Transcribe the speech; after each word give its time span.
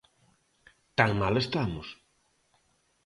Tan 0.97 1.11
mal 1.21 1.35
estamos? 1.43 1.87